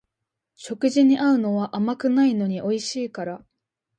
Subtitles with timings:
[0.55, 3.45] 食事に合うのは甘くないのにおいしいから